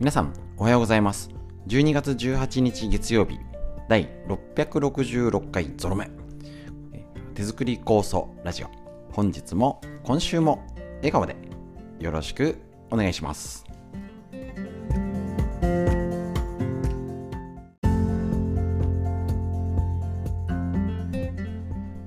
[0.00, 1.28] 皆さんおはようございます。
[1.66, 3.38] 12月18日月曜日
[3.86, 6.10] 第666回ゾロ目。
[7.34, 8.68] 手作り酵素ラジオ。
[9.12, 10.66] 本日も今週も
[11.00, 11.36] 笑顔で
[11.98, 12.56] よろしく
[12.90, 13.66] お願いします。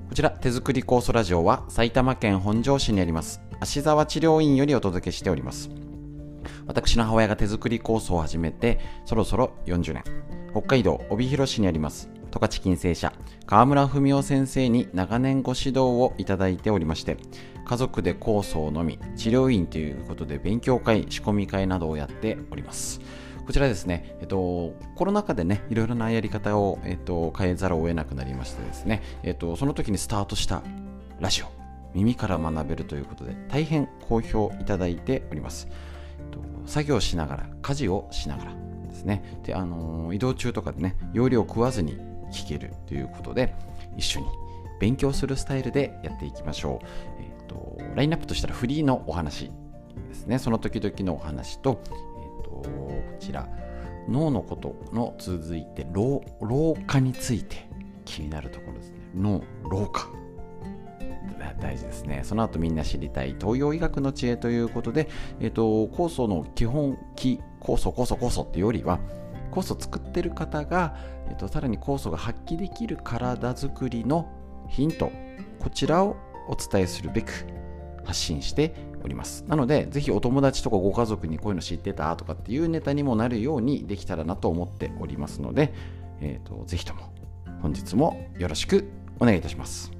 [0.08, 5.83] こちら手作り酵素ラジオは埼玉県本庄市にあります芦沢治療院よりお届けしております。
[6.66, 10.04] 私の母親が手作り酵素を始めてそろそろ40年。
[10.52, 13.12] 北海道帯広市にあります十勝金星社。
[13.46, 17.16] 川村文夫先生に長年ご指導をいただいておりまして
[17.64, 23.00] 家族で酵素を飲み治療院ということで勉強会仕込み会などをやっております。
[23.46, 30.62] こちらですね、えっと、コロナ禍でね、いろいろなやり方を、えっと、変えざるを得なくなりましてですね、えっと、その時にスタートした
[31.20, 31.46] ラジオ、
[31.92, 35.68] 耳から学べるということで、大変好評いただいております。
[36.66, 38.52] 作業しながら家事をしながら
[38.88, 39.40] ですね。
[39.44, 41.98] で、あのー、移動中とかでね容量を食わずに
[42.32, 43.54] 聞けるということで
[43.96, 44.26] 一緒に
[44.80, 46.86] 勉強するスタイルでやっていきましょう、
[47.20, 49.50] えーと、ラインナップとしたらフリーのお話
[50.08, 50.38] ですね。
[50.38, 53.48] その時々のお話と,、えー、とこちら
[54.08, 57.68] 脳のことの続いて老老化について
[58.04, 58.98] 気になるところですね。
[59.14, 60.23] 脳老化。
[61.60, 62.22] 大事ですね。
[62.24, 65.08] その後みんな知りたい東洋医学の知恵ということで、
[65.40, 69.00] え、ー、と、酵素の基本基、酵素、酵素、酵素っていうよりは、
[69.52, 70.96] 酵素作ってる方が、
[71.28, 74.28] え、ー、と、さらに酵素が発揮できる体づくりの
[74.68, 75.10] ヒント、
[75.58, 76.16] こちらを
[76.48, 77.46] お伝えするべく
[78.04, 79.44] 発信しております。
[79.46, 85.72] なので、ぜひお友達とかご家族にこういうの知ってたとかっていうネタにもなるようにできたらなと思っておりますので、
[86.20, 87.12] えっ、ー、と、ぜひとも
[87.62, 88.88] 本日もよろしく
[89.20, 89.90] お願いいたします。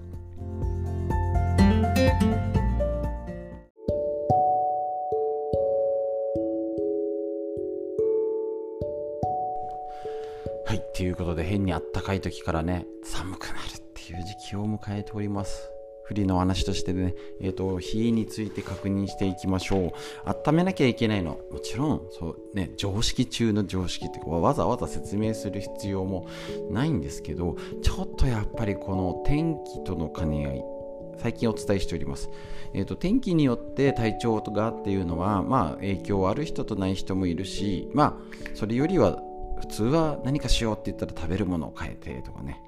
[10.67, 15.71] はい、ということで変にあったかい時からね、寒くなるっていう時期を迎えております。
[16.05, 19.93] 不利の話としてね、えっ、ー、と、火について確認していきましょう。
[20.27, 21.39] 温めなきゃいけないの。
[21.51, 26.27] もちろん、そうね、常識中の常識って、わざわざ説明する必要も
[26.71, 30.74] ないんですけど、ちょっとやっぱりこの天気との兼ね合い、
[31.19, 32.31] 最近お伝えしております。
[32.73, 38.15] えーと、天気によって体調がっていうのは、まあ、影響ある人とない人もいるし、まあ、
[38.55, 39.21] それよりは
[39.61, 42.61] 普通は何かしようって言ったら食べるものを変えてとかね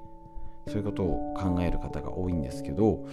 [0.67, 3.05] そういうことを考える方が多いんですけど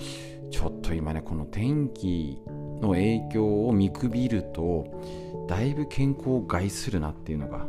[0.51, 2.43] ちょっと今ねこの天気
[2.81, 4.87] の影響を見くびると
[5.49, 7.67] だいぶ健康を害するなっていうのが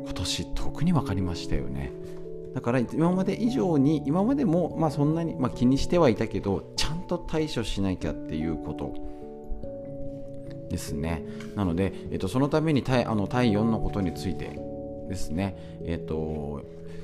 [0.00, 1.92] 今年特に分かりましたよね。
[2.54, 8.94] だから今まで以上に今までもまあそんなに、まあ、気にしてはいたけどちゃんと対処しなきゃっていうこと
[10.70, 11.24] ですね。
[11.56, 14.58] なので、えっと、そのために体あの体温のことについて
[15.08, 16.62] ですねえっと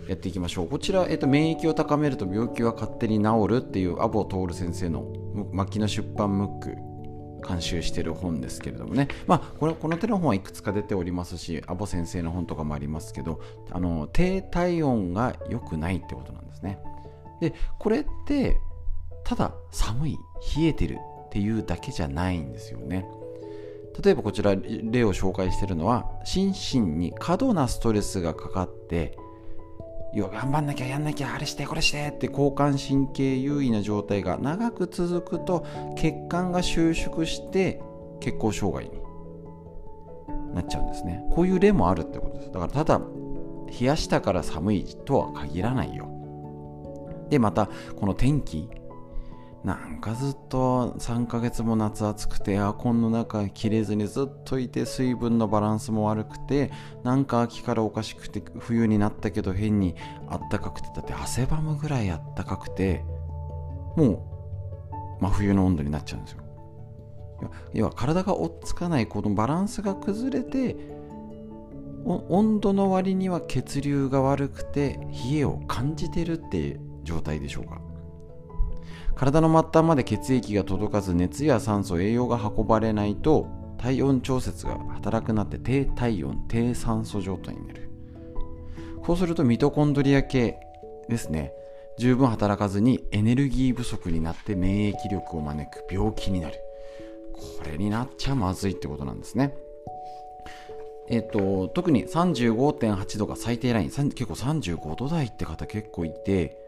[0.08, 0.68] やっていきましょう。
[0.68, 5.06] こちら、えっと、免疫を高めると病気は勝手に治るっていうアボトール先生の
[5.52, 6.93] 牧野出版ムック
[7.46, 13.40] 監修してる本ですけれどもね、まあ、これこの手の本はいくつか出ておりますしアボ先生の本とかもありますけど
[13.70, 16.78] あの低体温が良くないってことなんですね。
[17.40, 18.58] でこれって
[19.24, 20.18] ただ寒い
[20.56, 23.06] 冷えてるっていうだけじゃないんですよね。
[24.02, 29.16] 例えばこちら例を紹介してるのは心身に過度なストレスがかかって
[30.14, 35.66] 要は頑張んなきゃやんなきゃあれしてこれしてって交感神経優位な状態が長く続くと
[35.96, 37.80] 血管が収縮して
[38.20, 39.02] 血行障害に
[40.54, 41.24] なっちゃうんですね。
[41.32, 42.52] こういう例もあるってことです。
[42.52, 43.00] だからただ
[43.80, 46.08] 冷やしたから寒いとは限らないよ。
[47.28, 48.68] でまたこの天気
[49.64, 56.70] なんかずっと3ヶ月も夏暑くてエアコンの中切れずにずっといて水分のバランスも悪くて
[57.02, 59.94] なんか秋からおかしくて冬になったけど変に
[60.28, 63.04] あったかくてだって汗ばむぐらいあったかくて
[63.96, 64.30] も
[65.20, 66.44] う真冬の温度になっちゃうんですよ。
[67.72, 70.76] 要は体が追っつかないこのバランスが崩れて
[72.04, 74.98] 温度の割には血流が悪くて
[75.30, 77.80] 冷えを感じてるって状態でしょうか。
[79.14, 83.48] 体の末端まで血液が届かず熱や酸素栄養が運ばれないと
[83.78, 87.90] 体温調節が働くなって低体温低酸素状態になる。
[89.02, 90.58] こうするとミトコンドリア系
[91.08, 91.52] ですね。
[91.98, 96.58] 十分働かずにエネルギー不足になって免疫力を招く病気になる。
[97.34, 97.40] こ
[97.70, 99.54] れになっちゃまずいってことなんですね。
[101.08, 106.63] えっ、と特に35.8度が最低ライン結構35度台って方結構いて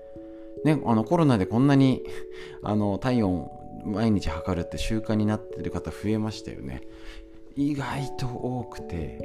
[0.64, 2.02] ね、あのコロナでこんなに
[2.62, 3.50] あの体温
[3.84, 6.82] 毎日測るって習慣になってる方増えましたよね。
[7.56, 9.18] 意外と多くて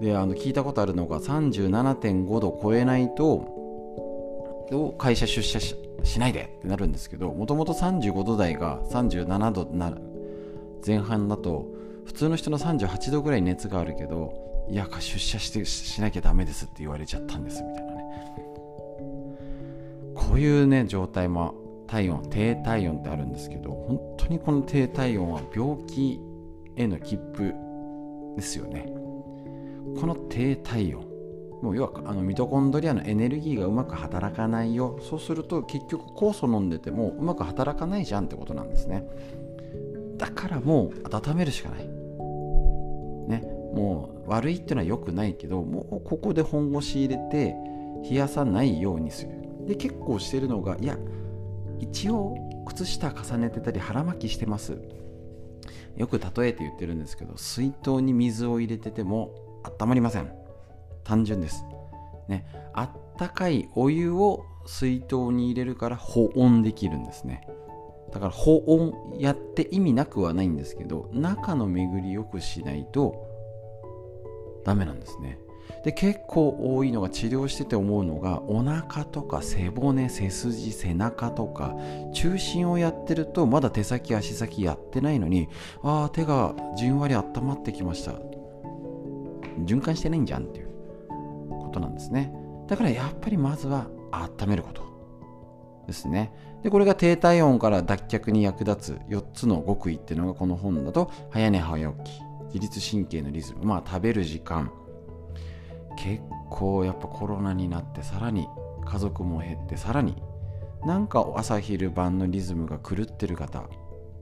[0.00, 5.76] であの聞いたことあるのが37.5度超えないと会社出社し
[6.18, 9.96] ないでってなるんですけどもともと35度台が37度な
[10.86, 11.66] 前半だと
[12.04, 18.49] 普通の人の38度ぐらい熱があるけどいや出社してしなきゃダメですって言われちゃったんですみたいなね
[20.30, 26.20] こういうね状態も体温低体温ってあるんですけど本当にこの低体温は病気
[26.76, 27.52] への切符
[28.36, 28.86] ですよね。
[30.00, 31.02] この低体温
[31.62, 35.00] もう要はあのミトコンドリアのエネルギーがうまく働かないよ。
[35.02, 39.04] そうすると結局酵素飲んでてもうまく働かないじゃんってことなんですね。
[40.16, 41.88] だからもう温めるしかない。
[43.28, 43.42] ね。
[43.74, 47.56] もう悪いっていうのは良くないけどもうここで本腰入れて
[48.08, 49.39] 冷やさないようにする。
[49.70, 50.98] で結構してるのがいや
[51.78, 52.36] 一応
[52.66, 54.78] 靴下重ねてたり腹巻きしてます。
[55.96, 59.32] よく例えて言ってるんですけど水筒に水を入れてても
[59.80, 60.32] 温まりません。
[61.04, 61.64] 単純です。
[62.28, 62.46] ね。
[62.74, 67.46] あったかいお湯を水筒に入れるから保温できるんですね。
[68.12, 73.14] だから保温やって意味なくはないんですけど中の巡りよくしないと
[74.64, 75.38] ダメなんですね。
[75.84, 81.74] で結構多いのが治療してて思うのがお腹とか背骨背筋背中とか
[82.12, 85.48] 中心をやってるとまだ手先足先やってないのに
[85.82, 88.14] ああ手がじんわり温まってきました。
[89.64, 90.68] 循環してないんじゃんっていう
[91.48, 92.32] ことなんですね。
[92.68, 94.82] だからやっぱりまずは温めること
[95.86, 96.32] ですね。
[96.62, 102.20] でこれが低体温から脱却に役立つ4つの極意っていうのがこの本だと早寝早起き
[102.52, 104.70] 自律神経のリズムまあ食べる時間
[106.02, 108.48] 結構やっぱコロナになってさらに
[108.86, 110.16] 家族も減ってさらに
[110.86, 113.64] なんか朝昼晩のリズムが狂ってる方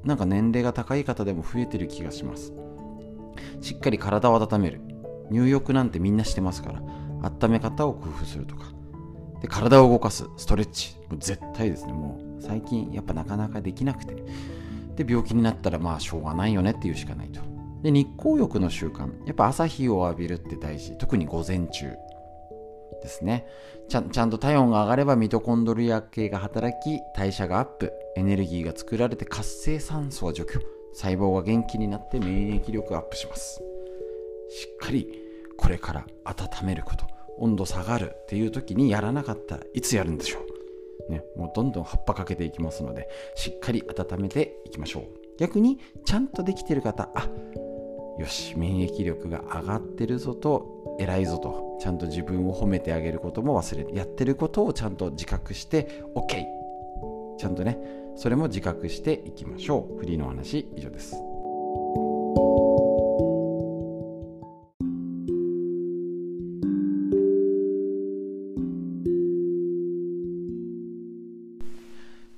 [0.04, 2.52] なんか年齢が高い方でも増えてる気がします。
[3.60, 4.80] しっかり体を温める。
[5.30, 6.82] 入浴なんてみんなしてますから
[7.22, 8.66] 温め方を工夫するとか。
[9.40, 10.24] で体を動かす。
[10.36, 10.96] ストレッチ。
[11.08, 11.92] もう絶対ですね。
[11.92, 14.14] もう最近やっぱなかなかできなくて。
[14.96, 17.40] で病気になったらまあしょうがないよねっていうしかないと。
[17.82, 19.10] で日光浴の習慣。
[19.26, 20.96] やっぱ朝日を浴びるって大事。
[20.98, 21.96] 特に午前中
[23.02, 23.46] ですね。
[23.88, 30.60] ちゃんと体温が上がればミトコンドリア系が働き代謝がアップエネルギーが作られて活性酸素が除去
[30.92, 33.62] 細胞が元気になって免疫力アップします。
[34.50, 35.06] しっかり
[35.56, 37.06] これから温めること
[37.38, 41.12] 温度下がるっていう時にやらなかったらいつやるんでしょう。
[41.12, 45.04] ね、もうどんどん葉っぱかけていきますのでしっかり温めていきましょう。
[45.38, 47.28] 逆にちゃんとできている方あ
[48.18, 56.44] よし免疫力が上がってるぞと偉いぞとちゃんと自分を褒めてあげることも忘れてやってることをちゃんと自覚して OK
[57.38, 57.78] ちゃんとね
[58.16, 59.98] それも自覚していきましょう。
[59.98, 61.14] フリーの話以上です。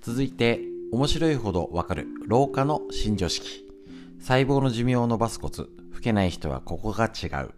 [0.03, 0.61] 続いて
[0.93, 3.70] 面白いほどわかる老化の新常識。
[4.21, 5.71] 細胞の寿命を伸ばすコツ。
[5.95, 7.55] 老けない人はここが違う。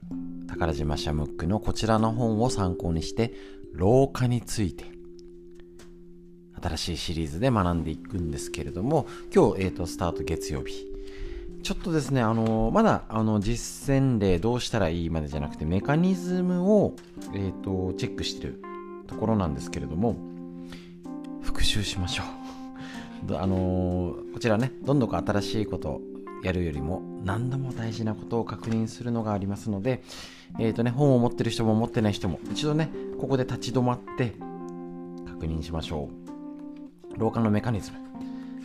[0.46, 3.34] 宝島シャムックのこちらの本を参考にして
[3.72, 4.84] 老化について。
[6.62, 10.86] 新しいシリーズで学んでいくんですけれども今日、えーと、スタート月曜日。
[11.64, 16.94] ちょっとですね、あのまだあの実践例どうしたらいいまでじゃなくてメカニズムを、
[17.34, 18.62] えーとチェックしてる
[19.08, 20.16] ところなんですけれども
[21.42, 22.22] 復習しましょ
[23.28, 23.34] う。
[23.36, 26.00] あのこちらねどんどん新しいこと
[26.42, 30.02] やるよりも何度も大事なことを確認するのがありますので、
[30.58, 34.34] えーとね、本を持ってる人も持ってない人も一度ねここで立ち止まって
[35.26, 36.08] 確認しましょ
[37.16, 37.18] う。
[37.18, 37.98] 老化のメカニズム。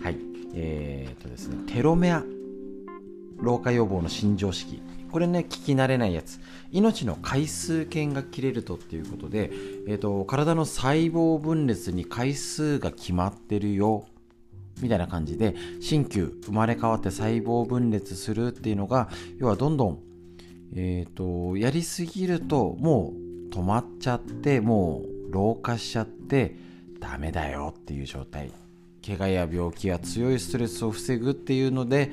[0.03, 0.17] はい。
[0.53, 2.23] えーとですねテロメア。
[3.39, 4.81] 老化予防の新常識。
[5.11, 6.39] これね聞き慣れないやつ。
[6.71, 9.51] 命の回数券が切れるとっていうことで、
[9.87, 14.05] えーと体の細胞分裂に回数が決まってるよ。
[14.81, 19.99] みたいな感じで新旧生まれ変わって細胞分裂するっていうのが要はどんどん、
[20.75, 23.13] えーと、やりすぎるとも
[23.49, 26.55] う止まっちゃってもう老化しちゃって
[26.99, 28.51] ダメだよっていう状態。
[29.05, 32.11] 怪我や病気や強いストレスを防ぐっていうので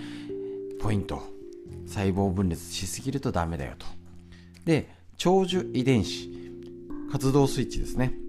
[0.80, 1.22] ポイント。
[1.86, 3.86] 細胞分裂しすぎるとダメだよと。
[4.64, 6.30] で長寿遺伝子。
[7.10, 8.23] 活動スイッチですね。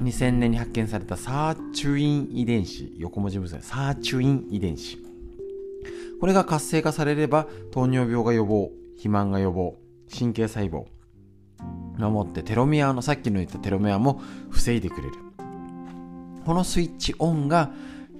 [0.00, 4.98] 2000年に発見されたサーチュイン遺伝子横文字結びサーチュイン遺伝子。
[6.20, 9.78] これが活性化されれば糖尿病が予防肥満が予防
[10.10, 10.84] 神経細胞
[11.98, 15.14] 守ってテロメアのさっきの言ったテロメアも防いでくれる。
[16.44, 17.70] このスイッチオンが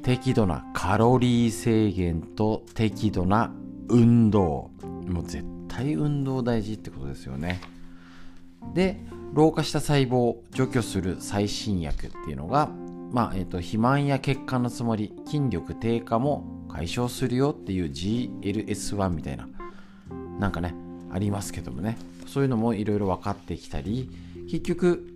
[0.03, 3.53] 適度なカロリー制限と適度な
[3.89, 4.71] 運動。
[5.09, 7.61] もう絶対運動大事ってことですよね。
[8.75, 9.01] で
[9.33, 12.69] 老化した細胞を除去する最新薬っていうのが、
[13.13, 19.49] まあえーと、肥満や血管のつもり筋力低下も解消するよっていう GLS1 みたいな
[20.39, 20.75] なんかね
[21.13, 21.97] ありますけどもね。
[22.27, 24.09] そういうのもいろいろ分かってきたり
[24.49, 25.07] 結局、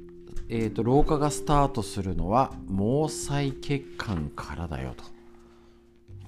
[0.49, 5.05] えーと、老化がスタートするのは毛細血管からだよと。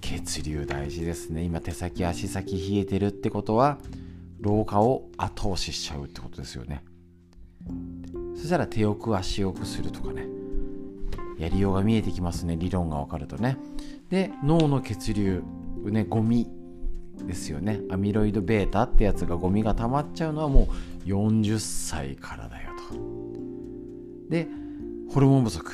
[0.01, 1.43] 血流大事ですね。
[1.43, 3.79] 今手先足先冷えてるってことは
[4.39, 6.85] 老化を後押ししちゃうってことですよね。
[8.35, 10.27] そしたら手をく足をくするとかね。
[11.39, 12.57] やりようが見えてきますね。
[12.57, 13.59] 理論が分かるとね。
[14.11, 15.43] で脳の血流
[15.85, 16.49] ねゴミ
[17.25, 17.81] ですよね。
[17.91, 20.69] アミロイド β ってやつがゴミが溜まっちゃうのはも
[21.05, 24.31] う40歳からだよと。
[24.31, 24.49] で
[25.11, 25.73] ホルモン不足。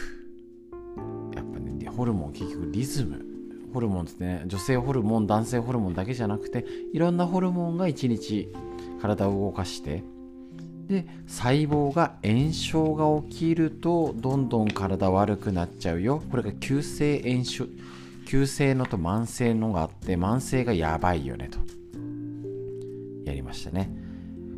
[1.35, 3.25] やっぱねホルモン結局リズム。
[3.73, 8.53] ホルモンですね女性ホルモン男性ホルモンだけじゃなくていろんなホルモンが一日
[9.01, 10.05] 体を動かして
[10.93, 16.23] で細胞が炎症が起きるとどんどん体悪くなっちゃうよ。
[16.31, 17.67] これが急性炎症
[18.27, 21.59] 急性のと慢性のがあって慢性がやばいよねと。
[23.25, 23.91] やりましたね。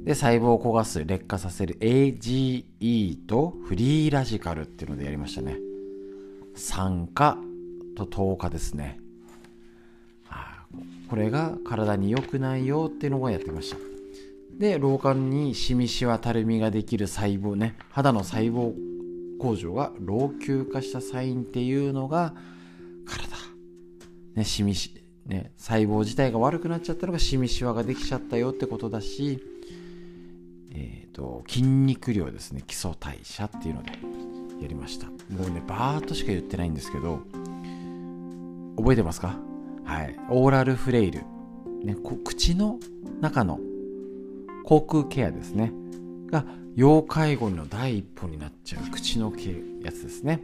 [0.04, 5.56] で細胞を焦がす劣化させる AGE とフリーラジカルっていうのでやりましたね。
[6.54, 7.38] 酸化
[7.96, 9.00] と糖化ですね。
[11.08, 13.93] これが体に良くないよっていうのをやってました。
[14.58, 17.76] で老化にしみしわたるみができる細胞ね。
[17.90, 18.72] 肌の細胞
[19.38, 22.34] 工場が老朽化したサインっていうのが
[23.04, 23.36] 体。
[24.36, 24.94] ねしみし
[25.26, 29.42] ね細胞自体が悪くなっちゃったのがしみしわができちゃったよってことだし
[30.72, 32.62] えっ、と筋肉量ですね。
[32.66, 33.92] 基礎代謝っていうので
[34.60, 35.06] やりました。
[35.06, 37.20] もうねバーッとしか言ってないんですけど
[38.76, 39.36] 覚えてますか？
[39.84, 40.16] はい。
[40.30, 41.22] オーラルフレイル。
[41.84, 42.78] ね、口の
[43.20, 43.60] 中の
[44.64, 45.72] 口腔ケアですね。
[46.30, 46.44] が
[46.74, 50.42] 要介護の第一歩になっちゃう口のケやつですね。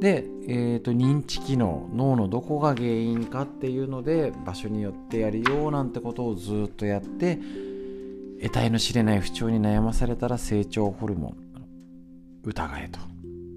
[0.00, 7.38] で、えーと、認知機能脳のどこが原因かっていうので場所によってやるよなんてことをずっとやって
[8.40, 11.36] 得体の知れない不調に悩まされたら成長ホルモン
[12.44, 13.00] 疑えと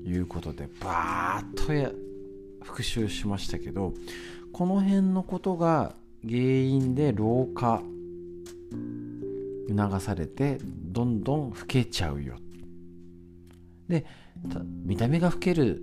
[0.09, 1.91] いうことでバーッとや
[2.63, 3.93] 復習しましたけど
[4.51, 7.83] この辺のことが原因で老化
[9.69, 12.35] 促されてどんどん老けちゃうよ。
[13.87, 14.05] で
[14.85, 15.81] 見た目が老ける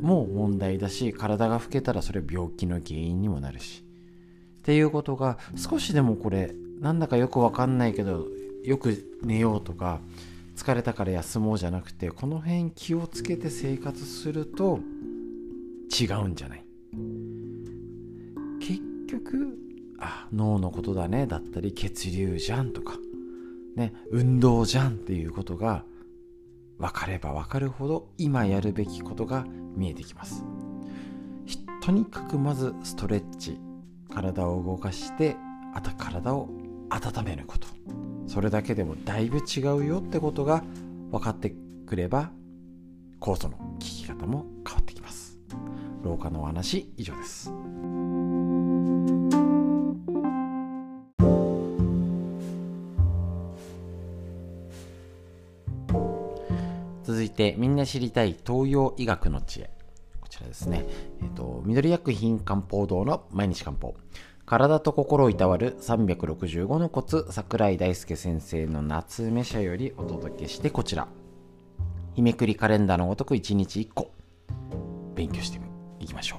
[0.00, 3.84] も問題だし体が老けたらそれ病気の原因にもなるし。
[4.58, 8.26] っていうことが少しでもこれなんだかよくわかんないけど
[8.64, 10.00] よく寝ようとか
[10.56, 14.80] 疲れたから休もうじゃなくてこの辺気をつけて生活すると
[15.98, 16.64] 違うんじゃない？
[18.60, 19.56] 結局
[20.32, 22.96] 脳のことだねだったり血流じゃんとか
[23.76, 25.84] ね運動じゃんっていうことが
[26.78, 29.44] 分かれば分かるほど今やるべきことが
[29.76, 30.44] 見えてきます。
[31.80, 33.58] とにかくまずストレッチ
[34.12, 35.36] 体を動かして
[35.74, 36.48] あと体を
[36.90, 37.66] 温めること。
[38.26, 40.62] それだけでもだいぶ違うよってことが
[41.10, 41.54] 分かって
[41.86, 42.30] くれば
[43.20, 45.38] 酵素の効き方も変わってきます。
[46.02, 47.50] 老化のお話以上です。
[57.38, 59.70] てみんな知りたい東洋医学の知恵。
[60.20, 60.84] こちらですね、
[61.22, 63.94] えーと、緑薬品漢方堂の毎日漢方。
[64.44, 71.06] 体と心をいたわる365のコツ桜井大輔先生の夏目社よりお届けしてこちら。
[72.14, 74.10] 日めくりカレンダーのごとく1日1個。
[75.14, 75.60] 勉強して
[76.00, 76.38] いきましょ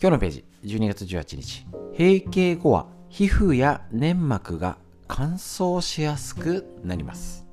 [0.00, 1.66] 今日のページ12月18日。
[1.96, 7.46] 閉経後は皮膚や粘膜が乾燥しやすくなります。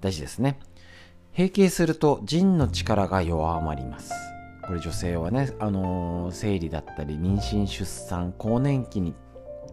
[0.00, 0.58] 大事ですね。
[1.36, 4.12] 閉経すると腎の力が弱まります。
[4.62, 9.16] これ女性はね、あのー、生理だったり妊娠出産更年期に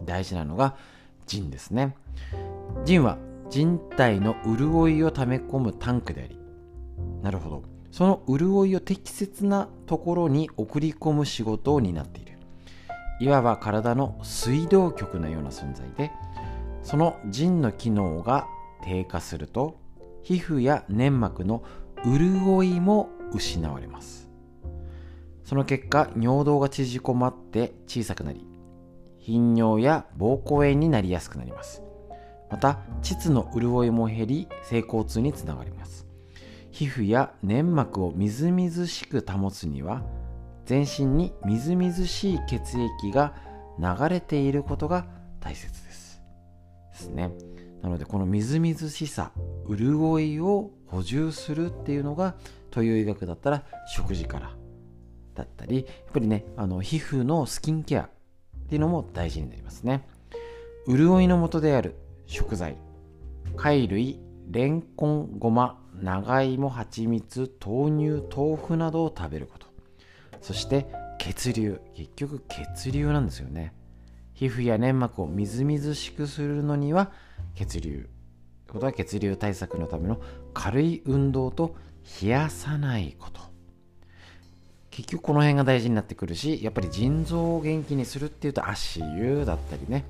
[0.04, 0.74] 大事なのが
[1.26, 1.94] 腎ですね。
[2.84, 3.16] 腎は
[3.48, 6.36] 人体の潤いを溜め込むタンクであり
[7.22, 7.62] なるほど。
[7.92, 12.38] その潤いを適切なところに送り込む仕事を担っている。
[13.20, 16.10] いわば体の水道局のような存在で
[16.82, 18.48] その腎の機能が
[18.82, 19.81] 低下すると
[20.22, 21.62] 皮膚や粘膜の
[22.04, 24.30] 潤いも失われます。
[25.44, 28.46] その結果尿道が縮こまって小さくなり
[29.18, 31.82] 頻尿や膀胱炎になりやすくなります。
[32.50, 36.06] また膣の潤いも減り性交痛につながります。
[36.70, 40.02] 皮膚や粘膜をみずみずしく保つには
[40.64, 43.34] 全身にみずみずしい血液が
[43.78, 45.06] 流れていることが
[45.40, 46.22] 大切です。
[46.92, 47.30] ですね。
[47.82, 49.32] なのでこのみずみずしさ
[49.68, 52.34] 潤いを補充するっていうのが
[52.70, 54.50] 東洋医学だったら食事から
[55.34, 58.10] だったりやっぱりねあの皮膚のスキンケアっ
[58.68, 60.06] ていうのも大事になりますね。
[60.86, 61.94] 潤いの元である
[62.26, 62.76] 食材
[63.56, 64.18] 貝類
[64.50, 69.66] レンコンごま長芋蜂蜜豆乳豆腐などを食べること。
[70.40, 70.86] そして
[71.18, 72.42] 血流結局
[72.74, 73.72] 血流なんですよね。
[74.34, 77.12] 皮膚や粘膜をみずみずしくするのには
[77.54, 78.08] 血流。
[78.72, 80.20] ことは血流対策のための
[80.54, 81.76] 軽い運動と
[82.20, 83.40] 冷やさないこと。
[84.90, 90.04] 結局この辺が大事になってくるしやっぱり腎臓を元気にするっていうと足湯だったりね。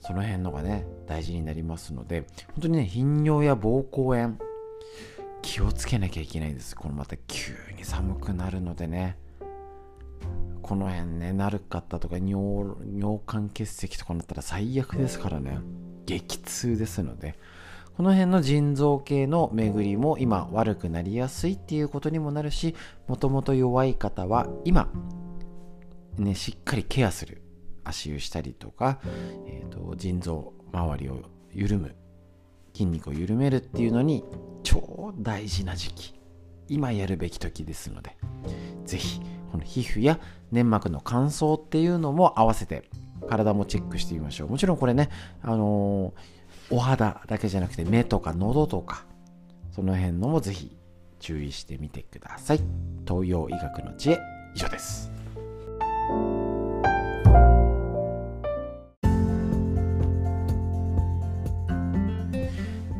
[0.00, 2.24] その辺のがね大事になりますので
[2.54, 4.36] 本当にね頻尿や膀胱炎
[5.42, 6.74] 気をつけなきゃいけないんです。
[6.74, 9.16] このまた急に寒くなるのでね。
[10.62, 15.58] この辺ねなる方とか尿尿管結石とかになったら最悪ですからね。
[16.06, 17.36] 激痛ですので。
[17.96, 22.74] この辺の腎臓系の巡りも今悪くなりやすいっていうことにもなるし
[23.06, 24.88] もともと弱い方は今
[26.18, 27.42] ねしっかりケアする
[27.84, 29.00] 足湯したりとか、
[29.46, 31.22] えーと、腎臓周りを
[31.52, 31.94] 緩む
[32.72, 34.24] 筋肉を緩めるっていうのに
[34.62, 36.14] 超大事な時期。
[36.68, 38.16] 今やるべき時ですので
[38.86, 39.20] 是非
[39.50, 40.18] この皮膚や
[40.52, 42.88] 粘膜の乾燥っていうのも合わせて
[43.28, 44.48] 体もチェックしてみましょう。
[44.48, 45.10] もちろんこれね
[45.42, 46.20] あのー、
[46.74, 49.04] お肌だけじゃなくて目とか喉とか
[49.72, 50.74] その辺のもぜひ
[51.20, 52.60] 注意してみてください。
[53.06, 54.18] 東洋医学の知恵
[54.56, 55.12] 以上です。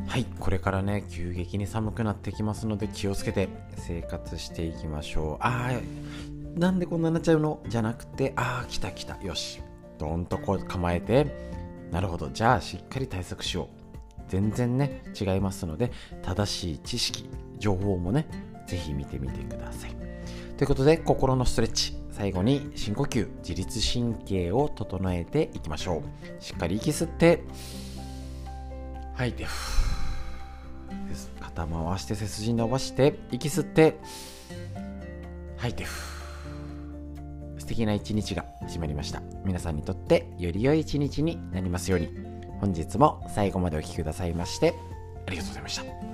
[0.06, 5.42] はいこれからね急激に寒くなってきますので気をつけて生活していきましょう。
[5.42, 7.62] ああなんでこんなになっちゃうの？
[7.68, 9.16] じゃなくてああ来た来た。
[9.22, 9.62] よし。
[9.98, 11.61] ドンとこう構えて
[11.92, 12.30] なるほど。
[12.30, 13.68] じゃあしっかり対策しよ
[14.18, 14.22] う。
[14.28, 17.28] 全然ね違いますので正しい知識
[17.58, 18.26] 情報もね
[18.66, 19.90] ぜひ見てみてください。
[20.56, 21.96] ということで心のストレッチ。
[22.10, 26.02] 最後に深呼吸自律神経を整えていきましょ
[26.38, 26.42] う。
[26.42, 27.42] しっかり息吸って。
[29.14, 29.46] 吐いて
[31.40, 33.98] 肩回して背筋伸ばして息吸って。
[35.56, 36.11] 吐いて素
[37.72, 39.22] 敵な一日が始まりました。
[39.44, 42.10] 皆さんにとってより良い一日になりますように。
[42.60, 44.74] 本日も最後までお聴きくださいまして
[45.26, 46.11] ありがとうございました。